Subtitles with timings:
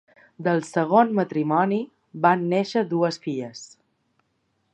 [0.45, 1.79] Del segon matrimoni
[2.25, 3.63] van néixer dues filles.